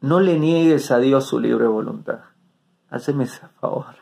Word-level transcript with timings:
no 0.00 0.20
le 0.20 0.38
niegues 0.38 0.90
a 0.90 0.98
Dios 0.98 1.26
su 1.26 1.40
libre 1.40 1.66
voluntad. 1.66 2.20
Haceme 2.90 3.24
ese 3.24 3.46
favor. 3.60 3.96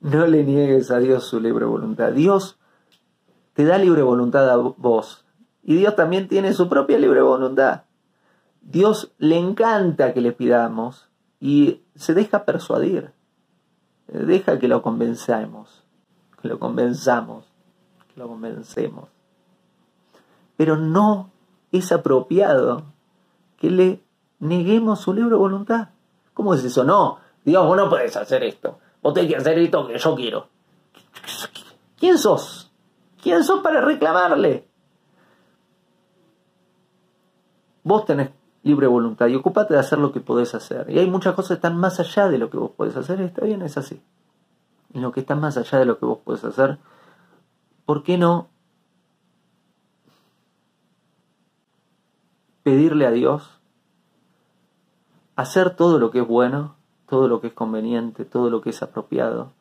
No 0.00 0.26
le 0.26 0.44
niegues 0.44 0.90
a 0.90 0.98
Dios 0.98 1.26
su 1.26 1.40
libre 1.40 1.64
voluntad. 1.64 2.12
Dios 2.12 2.58
te 3.54 3.64
da 3.64 3.78
libre 3.78 4.02
voluntad 4.02 4.48
a 4.48 4.56
vos. 4.56 5.24
Y 5.62 5.76
Dios 5.76 5.96
también 5.96 6.28
tiene 6.28 6.52
su 6.52 6.68
propia 6.68 6.98
libre 6.98 7.22
voluntad. 7.22 7.82
Dios 8.60 9.12
le 9.18 9.38
encanta 9.38 10.12
que 10.12 10.20
le 10.20 10.32
pidamos 10.32 11.08
y 11.40 11.82
se 11.94 12.14
deja 12.14 12.44
persuadir. 12.44 13.12
Deja 14.06 14.58
que 14.58 14.68
lo 14.68 14.82
convenzamos, 14.82 15.84
que 16.40 16.48
lo 16.48 16.60
convenzamos, 16.60 17.44
que 18.12 18.20
lo 18.20 18.28
convencemos. 18.28 19.08
Pero 20.56 20.76
no 20.76 21.30
es 21.72 21.90
apropiado 21.90 22.84
que 23.56 23.70
le 23.70 24.05
neguemos 24.38 25.00
su 25.00 25.12
libre 25.12 25.36
voluntad. 25.36 25.90
¿Cómo 26.34 26.54
es 26.54 26.64
eso? 26.64 26.84
No, 26.84 27.18
Dios, 27.44 27.66
vos 27.66 27.76
no 27.76 27.88
puedes 27.88 28.16
hacer 28.16 28.44
esto. 28.44 28.78
Vos 29.02 29.14
tenés 29.14 29.30
que 29.30 29.36
hacer 29.36 29.58
esto 29.58 29.86
que 29.86 29.98
yo 29.98 30.14
quiero. 30.14 30.48
¿Quién 31.98 32.18
sos? 32.18 32.72
¿Quién 33.22 33.42
sos 33.42 33.60
para 33.60 33.80
reclamarle? 33.80 34.68
Vos 37.82 38.04
tenés 38.04 38.30
libre 38.62 38.86
voluntad 38.88 39.28
y 39.28 39.36
ocúpate 39.36 39.74
de 39.74 39.80
hacer 39.80 39.98
lo 39.98 40.12
que 40.12 40.20
podés 40.20 40.54
hacer. 40.54 40.90
Y 40.90 40.98
hay 40.98 41.08
muchas 41.08 41.34
cosas 41.34 41.50
que 41.50 41.54
están 41.54 41.76
más 41.78 42.00
allá 42.00 42.28
de 42.28 42.38
lo 42.38 42.50
que 42.50 42.56
vos 42.58 42.72
podés 42.72 42.96
hacer. 42.96 43.20
Está 43.20 43.44
bien, 43.44 43.62
es 43.62 43.78
así. 43.78 44.02
Y 44.92 44.98
lo 44.98 45.12
que 45.12 45.20
está 45.20 45.36
más 45.36 45.56
allá 45.56 45.78
de 45.78 45.84
lo 45.84 45.98
que 45.98 46.06
vos 46.06 46.18
podés 46.18 46.44
hacer, 46.44 46.78
¿por 47.84 48.02
qué 48.02 48.18
no 48.18 48.48
pedirle 52.64 53.06
a 53.06 53.12
Dios 53.12 53.55
hacer 55.36 55.76
todo 55.76 55.98
lo 55.98 56.10
que 56.10 56.20
es 56.20 56.26
bueno, 56.26 56.74
todo 57.08 57.28
lo 57.28 57.40
que 57.40 57.48
es 57.48 57.52
conveniente, 57.52 58.24
todo 58.24 58.50
lo 58.50 58.62
que 58.62 58.70
es 58.70 58.82
apropiado, 58.82 59.52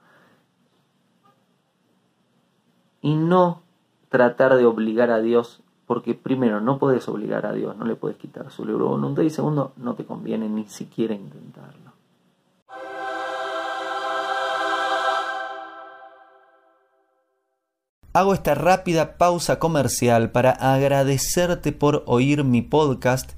y 3.02 3.16
no 3.16 3.62
tratar 4.10 4.56
de 4.56 4.66
obligar 4.66 5.12
a 5.12 5.20
Dios, 5.20 5.62
porque 5.86 6.16
primero 6.16 6.62
no 6.62 6.80
puedes 6.80 7.08
obligar 7.08 7.46
a 7.46 7.52
Dios, 7.52 7.78
no 7.78 7.86
le 7.86 7.96
puedes 7.96 8.18
quitar 8.18 8.50
su 8.50 8.66
libre 8.66 8.84
voluntad, 8.84 9.22
y 9.22 9.30
segundo, 9.30 9.74
no 9.76 9.94
te 9.94 10.06
conviene 10.06 10.50
ni 10.50 10.66
siquiera 10.66 11.14
intentarlo. 11.14 11.86
Hago 18.16 18.34
esta 18.34 18.56
rápida 18.56 19.18
pausa 19.18 19.60
comercial 19.60 20.32
para 20.32 20.52
agradecerte 20.52 21.74
por 21.74 22.04
oír 22.06 22.46
mi 22.46 22.62
podcast 22.62 23.38